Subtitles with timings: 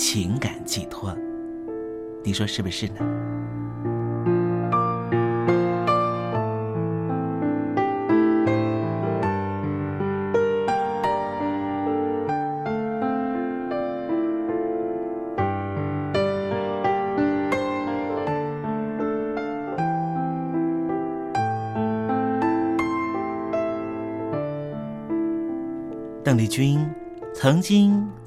[0.00, 1.12] 情感寄托，
[2.22, 3.00] 你说是不是呢？
[26.22, 26.88] 邓丽君。
[27.34, 28.04] 曾经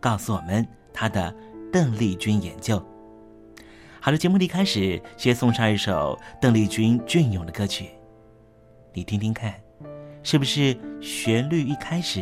[0.00, 1.34] 告诉我们他的
[1.72, 2.84] 邓丽君研究。
[4.00, 7.90] 好了，节目的开始，先送上一首邓丽君隽永的歌曲，
[8.92, 9.54] 你听听看，
[10.22, 12.20] 是不是旋律一开始，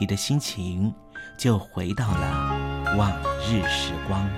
[0.00, 0.92] 你的心情
[1.38, 4.28] 就回到了往日时光？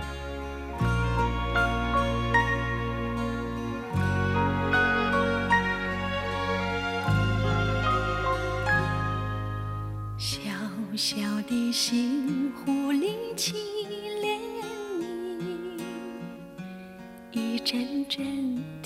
[17.69, 18.78] 阵阵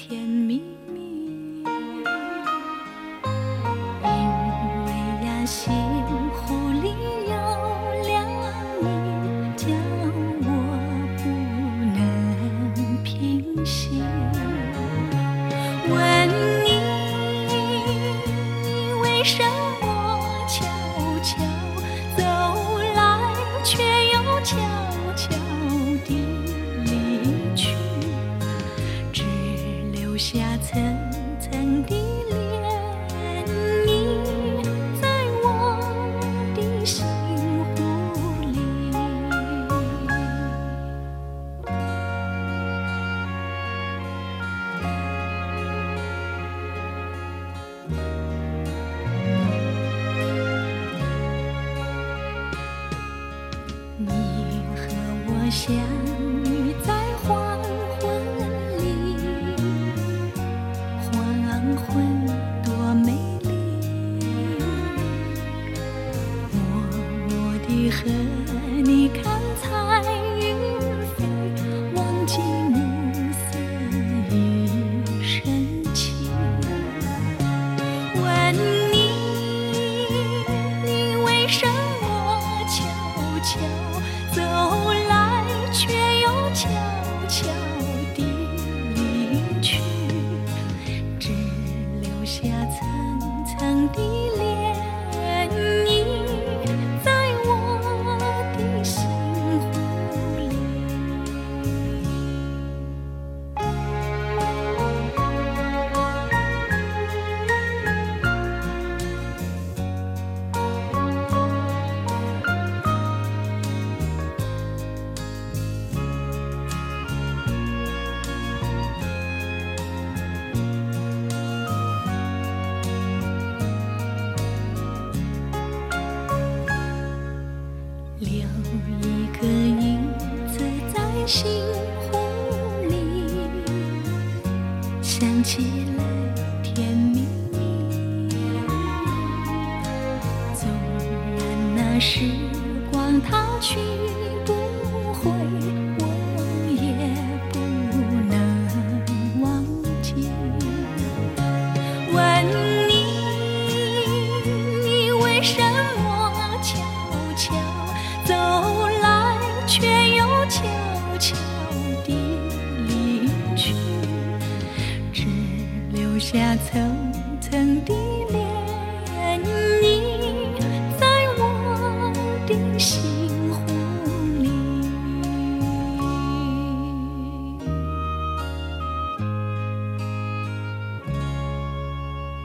[67.92, 68.41] 和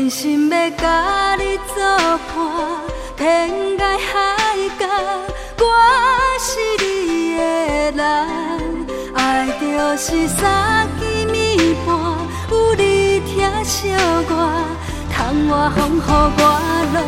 [0.00, 1.84] 真心要甲你作
[2.32, 2.38] 伴，
[3.18, 4.86] 天涯海角，
[5.58, 5.64] 我
[6.40, 6.48] 是
[6.82, 7.40] 你的
[7.92, 8.00] 人。
[9.14, 9.66] 爱就
[9.98, 11.88] 是三更暝半，
[12.50, 13.90] 有你疼惜
[14.30, 14.32] 我，
[15.12, 16.42] 窗外风雨我
[16.94, 16.98] 拢。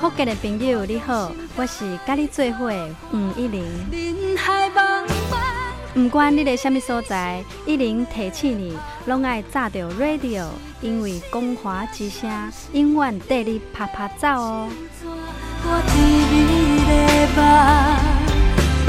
[0.00, 3.62] 福建的朋友你好，我是甲你做伙的黄一玲。
[5.94, 10.46] 不管你在什么所在，一零提醒你，拢爱炸着 radio，
[10.80, 12.30] 因为光华之声
[12.72, 14.68] 永远带你啪啪走哦。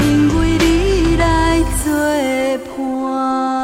[0.00, 1.92] 因为你来作
[2.74, 3.63] 伴。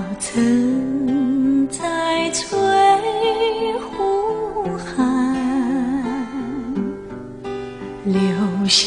[0.21, 2.55] 曾在翠
[3.81, 5.35] 湖畔
[8.05, 8.13] 留
[8.67, 8.85] 下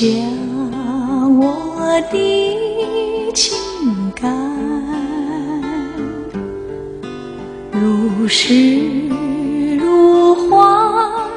[1.41, 3.59] 我的情
[4.15, 4.33] 感，
[7.73, 9.09] 如诗
[9.77, 11.29] 如画，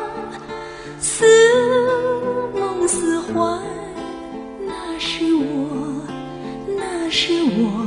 [1.00, 1.26] 似
[2.54, 3.60] 梦似幻，
[4.64, 6.06] 那是我，
[6.78, 7.87] 那是我。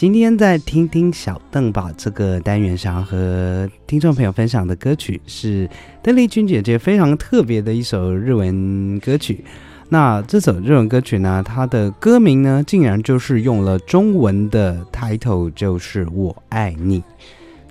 [0.00, 5.68] 今天在听听小邓吧这个单元，想要和听众朋友分享的歌曲是
[6.02, 9.44] 邓丽君姐姐非常特别的一首日文歌曲。
[9.90, 17.04] 那这首日文歌曲呢，它的歌名呢，竟然就是用了中文的 title，就是“我爱你”，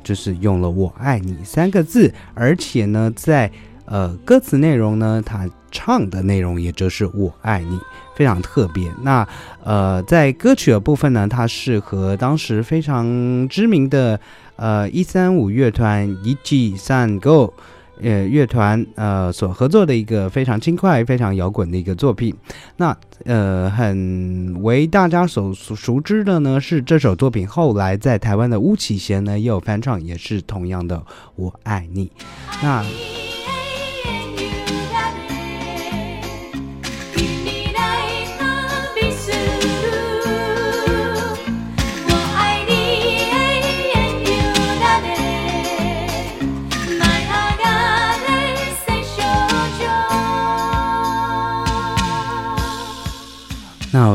[0.04, 3.52] 就是用了“我爱你”三个字，而且呢，在
[3.86, 7.80] 呃歌词内容呢，它唱的内容也就是“我爱你”。
[8.20, 8.92] 非常特别。
[9.02, 9.26] 那
[9.64, 14.20] 呃，在歌曲的部分呢，它是和当时非常知名的
[14.58, 17.54] 呃一三五乐团一 G 三 Go
[18.02, 22.36] 呃乐团呃所合作的一个非常轻快、非常摇滚的一个作品。
[22.76, 30.98] 那呃，很为大家所熟知的呢，是这首作品后来在台湾的巫启贤呢也有翻唱，也是同样的
[31.38, 32.08] 《我爱你》。
[32.62, 32.84] 那。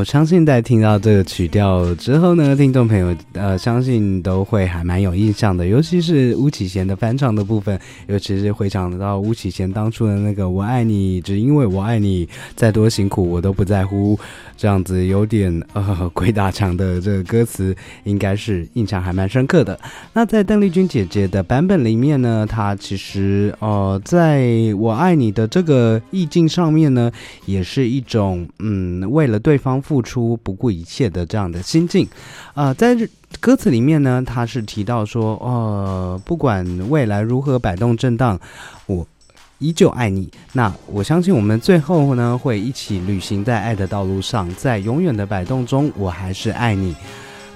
[0.05, 14.19] 相信在听到这个曲调之后呢，听众朋友呃，相信都会还蛮有印象的，尤其是巫启贤的翻唱的部分，尤其是回想到巫启贤当初的那个“我爱你，只因为我爱你”，再多辛苦我都不在乎。
[14.57, 19.79] 这样子有点呃鬼打墙的这个歌词，应该是印象还蛮深刻的。
[20.13, 27.11] 那在邓丽君姐姐的版本里面呢，她其实呃在我爱你的这个意境上面呢，
[27.47, 32.09] 也是一种嗯为了对方付付出不顾一切的这样的心境。
[32.53, 32.97] 啊，在
[33.39, 38.41] 歌词里面呢，他是提到说，呃，不管未来如何摆动震荡，
[38.87, 39.07] 我。
[39.61, 46.95] 依旧爱你，那我相信我们最后呢会一起旅行在爱的道路上，在永远的摆动中，我还是爱你。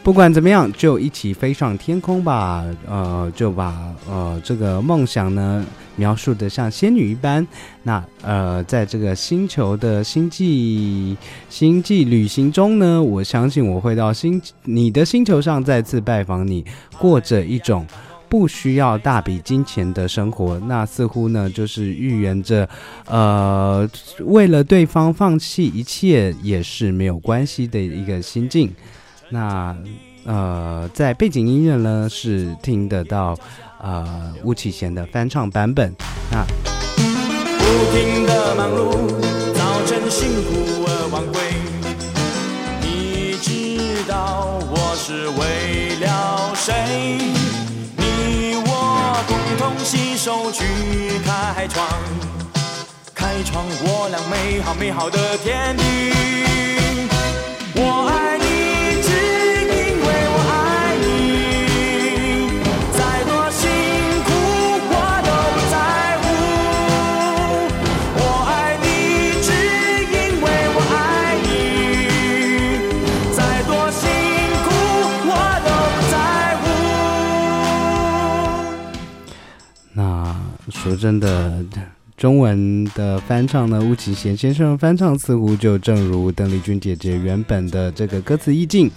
[0.03, 2.65] 不管怎么样，就一起飞上天空吧。
[2.87, 5.67] 呃，就把呃这个梦想呢
[5.99, 7.47] 描述的像仙女一般。
[7.83, 11.15] 那呃，在这个星球的星际
[11.51, 16.65] 星际旅行中呢，我相信我会到星你的星球上再次拜访你，
[16.99, 17.87] 过着一种。
[18.31, 22.69] 不需要大笔金钱的生活，那似乎呢就是预言着，
[23.07, 23.89] 呃，
[24.21, 28.71] 为了对方放弃一切也是没有关系的一个心境。
[29.31, 29.75] 那
[30.27, 33.35] 呃，在背景音乐呢是听得到
[33.81, 35.95] 呃巫启贤的翻唱版本。
[36.31, 36.45] 那
[37.59, 39.09] 不停的忙碌，
[39.55, 41.41] 早晨辛苦而晚归，
[42.83, 46.73] 你知道我是为了谁？
[47.97, 50.65] 你我共同携手去
[51.25, 51.87] 开创，
[53.15, 55.83] 开创我俩美好美好的天地。
[57.75, 58.38] 我爱
[80.89, 81.63] 说真的，
[82.17, 88.91] 中文的翻唱呢，巫启贤先生翻唱似乎就正如邓丽君姐姐原本的这个歌词意境，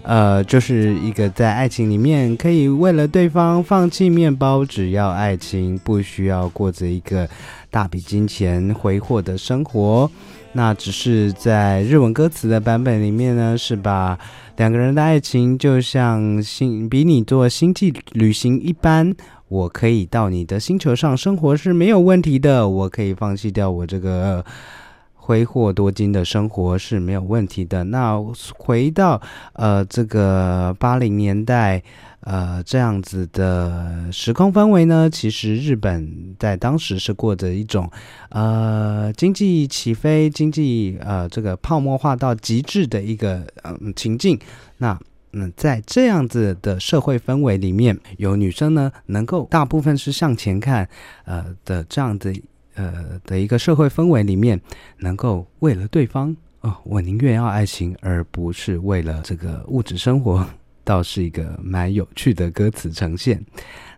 [0.00, 7.28] 呃，就是一个在爱情里面可以为了对方放弃面包，只要爱情，不需要过着一个
[7.70, 10.10] 大笔金钱挥霍的生活。
[10.54, 14.18] 那只是在日文歌词的版本里面呢，是把
[14.56, 19.14] 两个人的爱情就像星比你做星际旅行一般。
[19.48, 24.44] 我可以到你的星球上生活是没有问题的，我可以放弃掉我这个
[25.14, 27.84] 挥霍多金的生活是没有问题的。
[27.84, 28.16] 那
[28.56, 29.20] 回到
[29.52, 31.82] 呃这个八零年代
[32.20, 37.88] 呃这样子的时空氛围呢，其实日本在当时是过着一种
[38.30, 44.38] 呃经济起飞、经济呃这个泡沫化到极致的一个嗯情境。
[44.78, 44.98] 那
[45.38, 50.88] 嗯，在这样子的社会氛围里面，有女生呢，能够大部分是向前看，
[51.26, 52.34] 呃的这样子
[52.74, 54.58] 呃的一个社会氛围里面，
[55.00, 60.42] 能够为了对方哦，我宁愿要爱情，而不是为了这个物质生活，
[60.82, 63.44] 倒是一个蛮有趣的歌词呈现。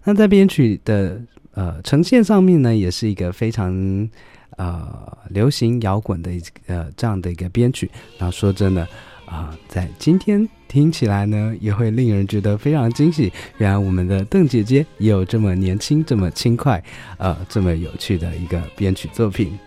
[0.02, 1.22] 那在编曲的
[1.52, 4.08] 呃呈现上面呢，也是一个非常
[4.56, 6.32] 呃流行摇滚的
[6.66, 7.88] 呃这样的一个编曲。
[8.18, 8.88] 然后说真的
[9.28, 10.48] 啊，在今天。
[10.68, 13.32] 听起来呢，也会令人觉得非常惊喜。
[13.56, 16.84] 原来我们的邓姐姐也有这么年轻、这么轻快、
[17.16, 19.58] 呃，这么有趣的一个编曲作品。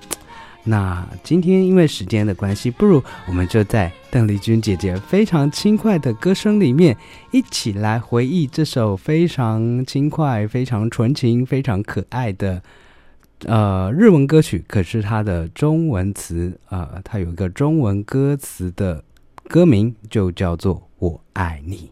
[0.63, 6.95] 那今天因为时间的关系，不如我们就在邓丽君姐姐非常轻快的歌声里面，
[7.31, 12.61] 一起来回忆这首非常轻快、非常纯情、非常可爱的
[13.45, 14.63] 呃日文歌曲。
[14.67, 19.03] 可是它的中文词，呃，它有一个中文歌词的
[19.51, 21.91] 歌名，就叫做《我爱你》。